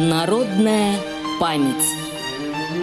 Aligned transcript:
Народная 0.00 0.96
память. 1.38 1.84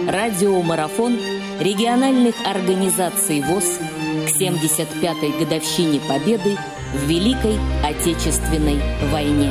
Радиомарафон 0.06 1.18
региональных 1.58 2.36
организаций 2.46 3.42
ВОЗ 3.42 3.82
к 4.22 4.40
75-й 4.40 5.34
годовщине 5.42 5.98
Победы 6.06 6.54
в 6.94 7.02
Великой 7.10 7.58
Отечественной 7.82 8.78
войне. 9.10 9.50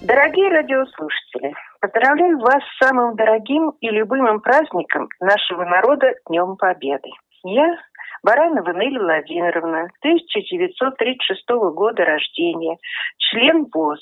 Дорогие 0.00 0.48
радиослушатели, 0.48 1.52
поздравляю 1.82 2.38
вас 2.38 2.62
с 2.64 2.86
самым 2.86 3.16
дорогим 3.16 3.74
и 3.82 3.90
любимым 3.90 4.40
праздником 4.40 5.10
нашего 5.20 5.64
народа 5.66 6.14
Днем 6.26 6.56
Победы. 6.56 7.10
Я, 7.44 7.76
Баранова 8.22 8.72
Нелли 8.72 8.98
Владимировна, 8.98 9.88
1936 10.00 11.48
года 11.74 12.04
рождения, 12.04 12.76
член 13.18 13.66
ВОЗ, 13.72 14.00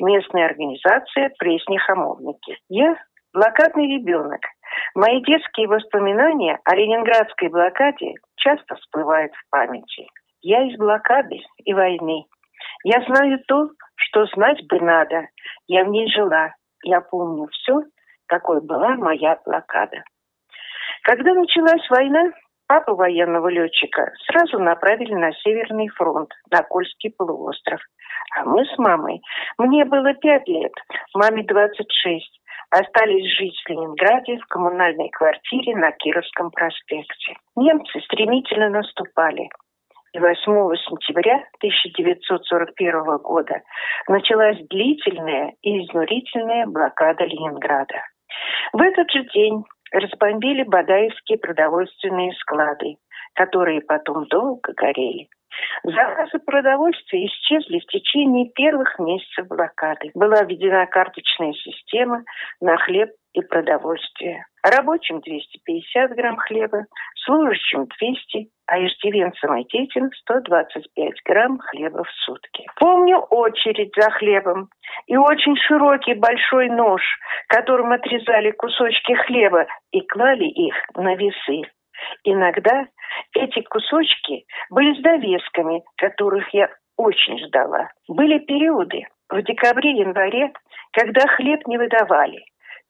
местная 0.00 0.46
организация 0.46 1.30
«Пресни-хамовники». 1.38 2.58
Я 2.68 2.96
блокадный 3.32 3.86
ребенок. 3.96 4.40
Мои 4.94 5.22
детские 5.22 5.68
воспоминания 5.68 6.58
о 6.64 6.74
ленинградской 6.74 7.48
блокаде 7.48 8.14
часто 8.36 8.76
всплывают 8.76 9.32
в 9.34 9.50
памяти. 9.50 10.06
Я 10.42 10.62
из 10.68 10.78
блокады 10.78 11.40
и 11.64 11.74
войны. 11.74 12.24
Я 12.84 13.02
знаю 13.06 13.38
то, 13.46 13.70
что 13.96 14.26
знать 14.26 14.64
бы 14.68 14.80
надо. 14.80 15.28
Я 15.66 15.84
в 15.84 15.88
ней 15.88 16.10
жила. 16.10 16.54
Я 16.82 17.00
помню 17.00 17.48
все, 17.48 17.82
какой 18.26 18.60
была 18.60 18.94
моя 18.96 19.38
блокада. 19.44 20.02
Когда 21.02 21.34
началась 21.34 21.88
война, 21.90 22.32
папу 22.68 22.94
военного 22.94 23.48
летчика 23.48 24.12
сразу 24.26 24.58
направили 24.58 25.14
на 25.14 25.32
Северный 25.32 25.88
фронт, 25.88 26.30
на 26.50 26.62
Кольский 26.62 27.12
полуостров. 27.16 27.80
А 28.36 28.44
мы 28.44 28.64
с 28.64 28.78
мамой, 28.78 29.20
мне 29.58 29.84
было 29.84 30.14
пять 30.14 30.46
лет, 30.48 30.72
маме 31.14 31.44
26, 31.44 32.40
остались 32.70 33.32
жить 33.36 33.56
в 33.64 33.70
Ленинграде 33.70 34.38
в 34.38 34.46
коммунальной 34.46 35.10
квартире 35.10 35.76
на 35.76 35.92
Кировском 35.92 36.50
проспекте. 36.50 37.36
Немцы 37.56 38.00
стремительно 38.00 38.68
наступали. 38.70 39.48
8 40.14 40.32
сентября 40.88 41.44
1941 41.58 43.18
года 43.18 43.60
началась 44.08 44.58
длительная 44.70 45.52
и 45.62 45.84
изнурительная 45.84 46.66
блокада 46.66 47.24
Ленинграда. 47.24 48.02
В 48.72 48.80
этот 48.80 49.10
же 49.10 49.24
день 49.34 49.64
разбомбили 49.92 50.62
Бадаевские 50.64 51.38
продовольственные 51.38 52.32
склады, 52.34 52.96
которые 53.34 53.80
потом 53.80 54.26
долго 54.26 54.72
горели. 54.74 55.28
Заказы 55.84 56.38
продовольствия 56.38 57.26
исчезли 57.26 57.78
в 57.78 57.86
течение 57.86 58.50
первых 58.50 58.98
месяцев 58.98 59.46
блокады. 59.48 60.10
Была 60.14 60.42
введена 60.42 60.86
карточная 60.86 61.52
система 61.52 62.24
на 62.60 62.76
хлеб 62.76 63.10
и 63.36 63.42
продовольствие. 63.42 64.46
Рабочим 64.62 65.20
250 65.20 66.10
грамм 66.16 66.38
хлеба, 66.38 66.86
служащим 67.24 67.86
200, 68.00 68.48
а 68.66 68.78
иждивенцам 68.78 69.56
и 69.58 69.64
детям 69.68 70.10
125 70.22 71.12
грамм 71.24 71.58
хлеба 71.58 72.02
в 72.02 72.10
сутки. 72.24 72.64
Помню 72.80 73.18
очередь 73.18 73.92
за 73.94 74.10
хлебом 74.10 74.70
и 75.06 75.16
очень 75.16 75.54
широкий 75.56 76.14
большой 76.14 76.70
нож, 76.70 77.02
которым 77.48 77.92
отрезали 77.92 78.52
кусочки 78.52 79.12
хлеба 79.26 79.66
и 79.92 80.00
клали 80.00 80.46
их 80.46 80.74
на 80.94 81.14
весы. 81.14 81.70
Иногда 82.24 82.86
эти 83.34 83.60
кусочки 83.62 84.46
были 84.70 84.98
с 84.98 85.02
довесками, 85.02 85.82
которых 85.98 86.48
я 86.54 86.70
очень 86.96 87.38
ждала. 87.46 87.90
Были 88.08 88.38
периоды 88.38 89.02
в 89.28 89.42
декабре-январе, 89.42 90.52
когда 90.92 91.26
хлеб 91.26 91.66
не 91.66 91.76
выдавали, 91.76 92.42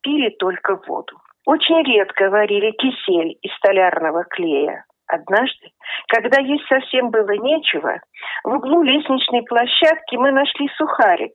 пили 0.06 0.30
только 0.38 0.76
воду. 0.86 1.18
Очень 1.46 1.82
редко 1.82 2.30
варили 2.30 2.70
кисель 2.70 3.36
из 3.42 3.52
столярного 3.56 4.24
клея. 4.24 4.84
Однажды, 5.08 5.70
когда 6.08 6.40
есть 6.40 6.66
совсем 6.68 7.10
было 7.10 7.32
нечего, 7.32 8.00
в 8.44 8.54
углу 8.54 8.82
лестничной 8.82 9.42
площадки 9.42 10.14
мы 10.16 10.30
нашли 10.30 10.68
сухарик. 10.76 11.32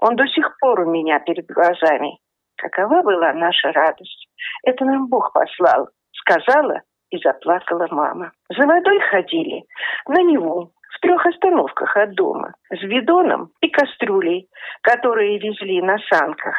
Он 0.00 0.16
до 0.16 0.26
сих 0.26 0.56
пор 0.58 0.80
у 0.80 0.90
меня 0.90 1.20
перед 1.20 1.46
глазами. 1.46 2.18
Какова 2.56 3.02
была 3.02 3.32
наша 3.34 3.70
радость? 3.72 4.28
Это 4.64 4.84
нам 4.84 5.08
Бог 5.08 5.32
послал, 5.32 5.88
сказала 6.12 6.82
и 7.10 7.18
заплакала 7.18 7.86
мама. 7.90 8.32
За 8.48 8.66
водой 8.66 9.00
ходили 9.10 9.62
на 10.08 10.22
Неву, 10.22 10.72
в 10.94 11.00
трех 11.00 11.24
остановках 11.24 11.96
от 11.96 12.14
дома, 12.14 12.54
с 12.70 12.82
бидоном 12.82 13.50
и 13.60 13.68
кастрюлей, 13.68 14.48
которые 14.82 15.38
везли 15.38 15.80
на 15.82 15.98
санках. 16.10 16.56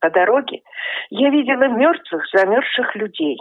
По 0.00 0.10
дороге 0.10 0.62
я 1.10 1.30
видела 1.30 1.68
мертвых, 1.68 2.24
замерзших 2.32 2.94
людей. 2.94 3.38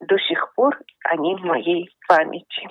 До 0.00 0.18
сих 0.18 0.52
пор 0.54 0.78
они 1.04 1.34
в 1.34 1.44
моей 1.44 1.88
памяти. 2.08 2.68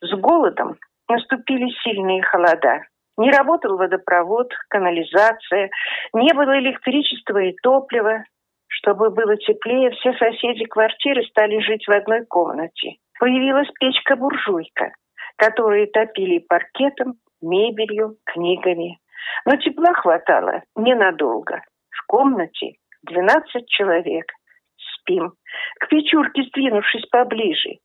С 0.00 0.12
голодом 0.16 0.76
наступили 1.08 1.70
сильные 1.82 2.22
холода. 2.22 2.82
Не 3.16 3.30
работал 3.30 3.76
водопровод, 3.76 4.52
канализация, 4.68 5.70
не 6.12 6.32
было 6.34 6.58
электричества 6.58 7.38
и 7.38 7.54
топлива. 7.62 8.24
Чтобы 8.68 9.10
было 9.10 9.36
теплее, 9.36 9.90
все 9.90 10.12
соседи 10.14 10.64
квартиры 10.64 11.24
стали 11.24 11.58
жить 11.60 11.86
в 11.86 11.90
одной 11.90 12.24
комнате. 12.26 12.96
Появилась 13.18 13.68
печка-буржуйка, 13.80 14.92
которую 15.36 15.88
топили 15.88 16.38
паркетом, 16.38 17.14
мебелью, 17.40 18.16
книгами. 18.24 18.98
Но 19.44 19.56
тепла 19.56 19.92
хватало 19.94 20.62
ненадолго. 20.76 21.62
Комнате 22.08 22.76
12 23.02 23.68
человек. 23.68 24.32
Спим. 24.78 25.32
К 25.78 25.88
печурке 25.88 26.42
сдвинувшись 26.44 27.04
поближе. 27.10 27.78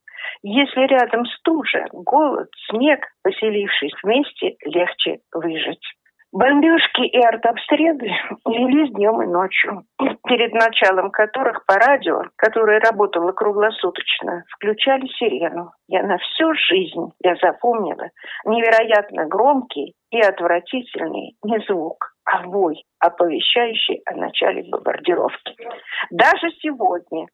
Если 0.44 0.88
рядом 0.88 1.26
стужа, 1.26 1.88
голод, 1.92 2.48
снег, 2.70 3.06
поселившись 3.22 3.94
вместе, 4.02 4.56
легче 4.64 5.20
выжить. 5.34 5.84
Бомбежки 6.32 7.02
и 7.02 7.20
артобстрелы 7.20 8.10
велись 8.48 8.92
днем 8.94 9.22
и 9.22 9.28
ночью, 9.28 9.84
перед 10.26 10.54
началом 10.54 11.12
которых 11.12 11.66
по 11.66 11.76
радио, 11.76 12.24
которое 12.38 12.80
работало 12.80 13.34
круглосуточно, 13.34 14.46
включали 14.56 15.06
сирену. 15.20 15.72
Я 15.88 16.02
на 16.02 16.18
всю 16.18 16.54
жизнь 16.56 17.12
я 17.24 17.36
запомнила 17.36 18.10
невероятно 18.46 19.28
громкий 19.28 19.94
и 20.12 20.20
отвратительный 20.22 21.36
не 21.44 21.60
звук, 21.68 22.13
а 22.26 22.44
вой, 22.44 22.84
оповещающий 23.00 24.02
о 24.06 24.16
начале 24.16 24.64
бомбардировки. 24.70 25.56
Даже 26.10 26.50
сегодня 26.62 27.28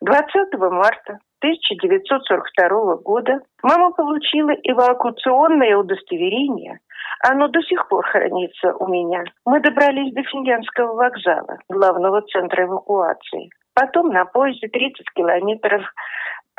20 0.00 0.54
марта 0.70 1.18
1942 1.40 2.96
года 2.96 3.40
мама 3.62 3.92
получила 3.92 4.50
эвакуационное 4.62 5.76
удостоверение. 5.76 6.80
Оно 7.22 7.48
до 7.48 7.60
сих 7.62 7.86
пор 7.88 8.06
хранится 8.06 8.74
у 8.74 8.88
меня. 8.88 9.24
Мы 9.44 9.60
добрались 9.60 10.14
до 10.14 10.22
Финляндского 10.22 10.94
вокзала, 10.94 11.58
главного 11.68 12.22
центра 12.22 12.64
эвакуации. 12.64 13.50
Потом 13.74 14.08
на 14.10 14.24
поезде 14.24 14.68
30 14.68 15.10
километров 15.14 15.82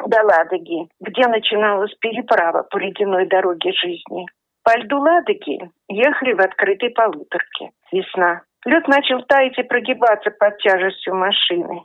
до 0.05 0.23
Ладоги, 0.23 0.87
где 0.99 1.27
начиналась 1.27 1.95
переправа 1.95 2.63
по 2.63 2.77
ледяной 2.77 3.27
дороге 3.27 3.71
жизни. 3.73 4.25
По 4.65 4.79
льду 4.79 4.99
Ладоги 4.99 5.69
ехали 5.87 6.33
в 6.33 6.41
открытой 6.41 6.89
полуторке. 6.89 7.69
Весна. 7.91 8.41
Лед 8.65 8.87
начал 8.87 9.21
таять 9.21 9.59
и 9.59 9.63
прогибаться 9.63 10.31
под 10.31 10.57
тяжестью 10.57 11.13
машины. 11.13 11.83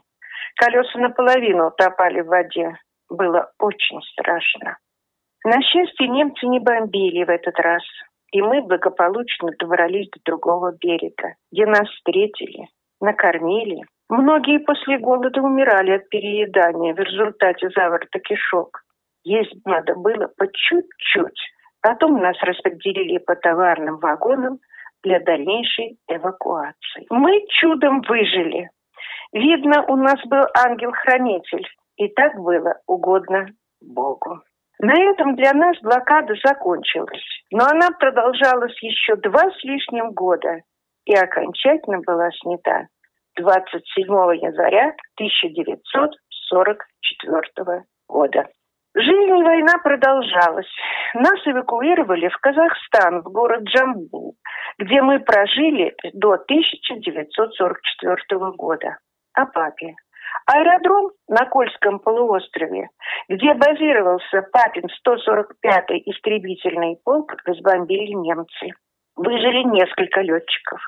Колеса 0.55 0.97
наполовину 0.97 1.67
утопали 1.67 2.21
в 2.21 2.25
воде. 2.25 2.75
Было 3.07 3.51
очень 3.59 4.01
страшно. 4.13 4.79
На 5.43 5.61
счастье, 5.61 6.07
немцы 6.07 6.47
не 6.47 6.59
бомбили 6.59 7.23
в 7.23 7.29
этот 7.29 7.59
раз. 7.59 7.83
И 8.31 8.41
мы 8.41 8.63
благополучно 8.63 9.51
добрались 9.59 10.09
до 10.09 10.19
другого 10.25 10.71
берега, 10.81 11.35
где 11.51 11.67
нас 11.67 11.87
встретили, 11.87 12.67
накормили. 12.99 13.83
Многие 14.09 14.57
после 14.57 14.97
голода 14.97 15.39
умирали 15.39 15.91
от 15.91 16.09
переедания 16.09 16.95
в 16.95 16.99
результате 16.99 17.69
заворота 17.75 18.19
кишок. 18.19 18.81
Есть 19.23 19.53
надо 19.65 19.93
было 19.93 20.31
по 20.35 20.47
чуть-чуть. 20.47 21.39
Потом 21.81 22.21
нас 22.21 22.37
распределили 22.41 23.17
по 23.17 23.35
товарным 23.35 23.97
вагонам 23.97 24.59
для 25.03 25.19
дальнейшей 25.19 25.97
эвакуации. 26.07 27.07
Мы 27.09 27.43
чудом 27.59 28.01
выжили. 28.01 28.69
Видно, 29.33 29.83
у 29.87 29.95
нас 29.95 30.19
был 30.25 30.45
ангел-хранитель, 30.55 31.67
и 31.97 32.07
так 32.09 32.35
было 32.35 32.75
угодно 32.85 33.47
Богу. 33.81 34.41
На 34.79 34.93
этом 34.93 35.35
для 35.35 35.53
нас 35.53 35.75
блокада 35.81 36.35
закончилась, 36.43 37.23
но 37.51 37.65
она 37.65 37.89
продолжалась 37.91 38.77
еще 38.81 39.15
два 39.15 39.51
с 39.51 39.63
лишним 39.63 40.11
года 40.11 40.61
и 41.05 41.15
окончательно 41.15 41.99
была 41.99 42.29
снята 42.41 42.87
27 43.37 44.05
января 44.05 44.93
1944 45.15 47.83
года. 48.07 48.47
Жизнь 48.93 49.39
и 49.39 49.43
война 49.43 49.77
продолжалась. 49.83 50.67
Нас 51.13 51.45
эвакуировали 51.45 52.29
в 52.29 52.37
Казахстан, 52.37 53.21
в 53.21 53.31
город 53.31 53.63
Джамбул, 53.63 54.37
где 54.77 55.01
мы 55.01 55.19
прожили 55.19 55.93
до 56.13 56.33
1944 56.33 58.51
года. 58.55 58.97
О 59.33 59.45
папе. 59.45 59.95
Аэродром 60.45 61.11
на 61.27 61.45
Кольском 61.45 61.99
полуострове, 61.99 62.87
где 63.27 63.53
базировался 63.53 64.47
папин 64.53 64.85
145-й 65.05 66.03
истребительный 66.05 66.97
полк, 67.03 67.33
разбомбили 67.45 68.13
немцы. 68.13 68.69
Выжили 69.17 69.63
несколько 69.63 70.21
летчиков. 70.21 70.79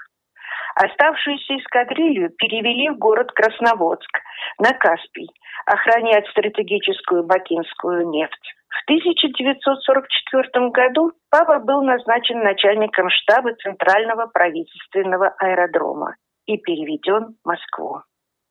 Оставшуюся 0.75 1.57
эскадрилью 1.57 2.29
перевели 2.37 2.89
в 2.89 2.97
город 2.97 3.33
Красноводск, 3.33 4.21
на 4.59 4.71
Каспий, 4.71 5.29
охранять 5.65 6.25
стратегическую 6.29 7.25
бакинскую 7.25 8.07
нефть. 8.09 8.55
В 8.73 8.83
1944 8.89 10.69
году 10.69 11.11
папа 11.29 11.59
был 11.59 11.83
назначен 11.83 12.39
начальником 12.39 13.09
штаба 13.09 13.53
Центрального 13.55 14.27
правительственного 14.27 15.35
аэродрома 15.37 16.15
и 16.47 16.57
переведен 16.57 17.35
в 17.43 17.47
Москву. 17.47 18.01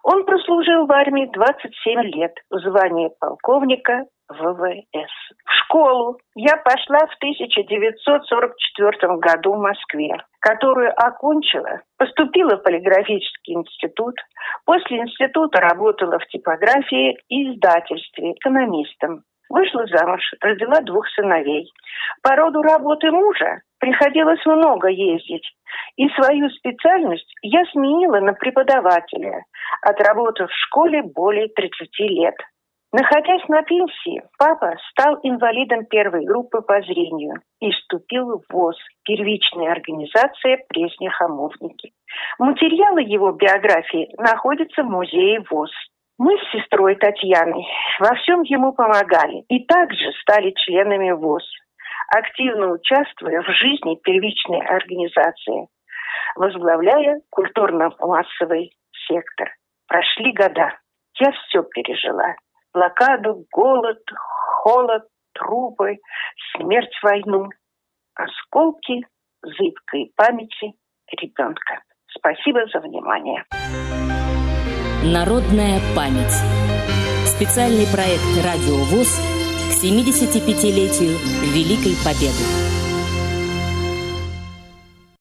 Он 0.04 0.24
прослужил 0.24 0.86
в 0.86 0.92
армии 0.92 1.30
27 1.32 2.00
лет 2.14 2.34
в 2.50 2.58
звании 2.58 3.10
полковника 3.20 4.06
ВВС. 4.28 5.12
В 5.44 5.52
школу 5.64 6.18
я 6.34 6.56
пошла 6.56 7.06
в 7.06 7.14
1944 7.16 9.16
году 9.18 9.54
в 9.54 9.58
Москве, 9.58 10.16
которую 10.40 10.92
окончила, 10.96 11.82
поступила 11.98 12.56
в 12.56 12.62
полиграфический 12.62 13.54
институт, 13.54 14.14
после 14.64 14.98
института 14.98 15.60
работала 15.60 16.18
в 16.18 16.26
типографии 16.26 17.18
и 17.28 17.52
издательстве 17.52 18.32
экономистом. 18.32 19.22
Вышла 19.52 19.84
замуж, 19.84 20.22
родила 20.40 20.80
двух 20.80 21.06
сыновей. 21.10 21.70
По 22.22 22.34
роду 22.36 22.62
работы 22.62 23.10
мужа 23.10 23.60
приходилось 23.78 24.44
много 24.46 24.88
ездить, 24.88 25.46
и 25.96 26.08
свою 26.08 26.48
специальность 26.48 27.30
я 27.42 27.62
сменила 27.66 28.20
на 28.20 28.32
преподавателя, 28.32 29.44
отработав 29.82 30.50
в 30.50 30.56
школе 30.56 31.02
более 31.02 31.48
30 31.48 31.98
лет. 31.98 32.34
Находясь 32.92 33.46
на 33.48 33.62
пенсии, 33.62 34.22
папа 34.38 34.74
стал 34.90 35.18
инвалидом 35.22 35.84
первой 35.84 36.24
группы 36.24 36.62
по 36.62 36.80
зрению 36.80 37.40
и 37.60 37.70
вступил 37.72 38.38
в 38.38 38.52
ВОЗ, 38.54 38.76
первичная 39.04 39.72
организация 39.72 40.64
«Пресни-Хамовники». 40.68 41.92
Материалы 42.38 43.02
его 43.02 43.32
биографии 43.32 44.14
находятся 44.16 44.82
в 44.82 44.90
музее 44.90 45.42
ВОЗ. 45.50 45.70
Мы 46.24 46.38
с 46.38 46.52
сестрой 46.52 46.94
Татьяной 46.94 47.66
во 47.98 48.14
всем 48.14 48.42
ему 48.42 48.72
помогали 48.72 49.42
и 49.48 49.66
также 49.66 50.12
стали 50.20 50.52
членами 50.52 51.10
ВОЗ, 51.10 51.42
активно 52.16 52.70
участвуя 52.70 53.42
в 53.42 53.48
жизни 53.48 53.98
первичной 54.04 54.60
организации, 54.64 55.66
возглавляя 56.36 57.22
культурно-массовый 57.28 58.70
сектор. 59.08 59.50
Прошли 59.88 60.32
года. 60.32 60.78
Я 61.18 61.32
все 61.32 61.64
пережила 61.64 62.36
блокаду, 62.72 63.44
голод, 63.50 63.98
холод, 64.62 65.02
трупы, 65.34 65.98
смерть, 66.54 66.96
войну, 67.02 67.48
осколки 68.14 69.04
зыбкой 69.42 70.12
памяти 70.14 70.74
ребенка. 71.20 71.82
Спасибо 72.16 72.60
за 72.72 72.78
внимание. 72.78 73.44
Народная 75.04 75.80
память. 75.96 76.32
Специальный 77.26 77.88
проект 77.88 78.22
«Радио 78.44 78.76
ВОЗ» 78.84 79.08
к 79.68 79.84
75-летию 79.84 81.18
Великой 81.52 81.96
Победы. 82.04 82.81